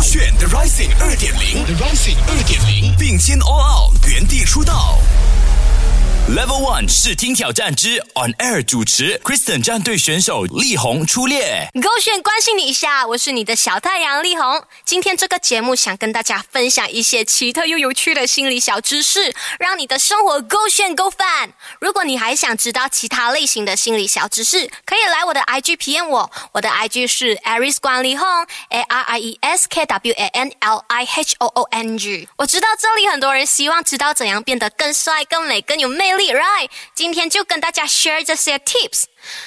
[0.00, 4.98] 炫 The Rising 二点零，The Rising 二点零，并肩 All Out，原地出道。
[6.30, 11.68] Level One 试听挑战之 On Air 主持，Kristen 战队选手力宏出列。
[11.82, 14.62] 勾选关心你一下，我是你的小太阳力宏。
[14.84, 21.52] 今天这个节目想跟大家分享一些奇特又有趣的心理小知识，让你的生活勾选勾翻。
[21.80, 30.26] 如果你还想知道其他类型的心理小知识，可以来我的 IG 体验我，我的 IG 是 Aris 管理 home A R I E S K W A
[30.28, 32.28] N L I H O O N G。
[32.36, 36.68] 我知道这里很多人希望知道怎样变得更帅、更美、更有魅力，right？
[36.94, 39.04] 今天就跟大家 share 这些 tips。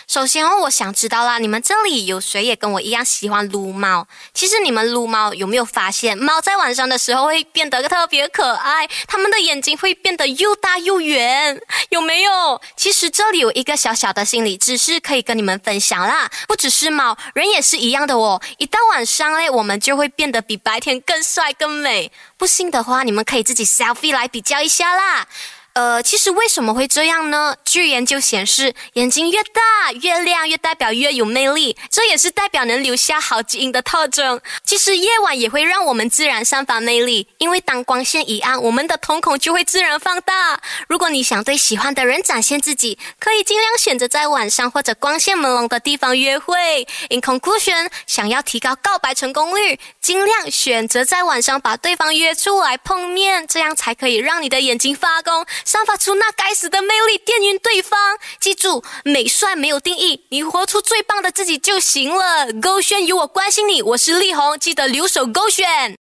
[0.08, 4.05] 首先哦，我想知道啦，你们这里有谁也跟我一样喜欢撸猫？
[4.31, 11.59] 其实你们撸猫有没有发现，猫在晚上的时候会变得特别可爱，它们的眼睛会变得又大又圆，
[11.90, 12.62] 有没有？
[12.78, 18.40] 其实这里有一个小小的心理知识可以跟你们分享啦，不只是猫，人也是一样的哦。
[18.59, 22.12] 一到晚上嘞，我们就会变得比白天更帅更美。
[22.38, 25.28] 不信的话，你们可以自己 selfie 来比较一下啦。
[25.74, 27.56] 呃，其实为什么会这样呢？
[27.66, 34.40] 据研究显示，眼睛越大越亮，越代表越有魅力，这也是代表能留下好基因的特征。
[34.64, 40.62] 其实夜晚也会让我们自然散发魅力，因为当光线一暗，我们的瞳孔就会自然放大。
[40.88, 46.88] 如果你想对喜欢的人展现自己，可以尽量选择在晚上或者光线朦胧的地方约会。
[47.10, 55.44] In conclusion，想要提高告白成功率，尽量选择在晚上把对方约出来碰面，这样才可以让你的眼睛发光。
[55.66, 58.17] 散发出那该死的魅力，电晕对方。
[58.39, 62.52] 记住，美帅没有定义，你活出最棒的自己就行了。
[62.61, 65.92] 勾选有我关心你，我是力宏，记得留守勾选。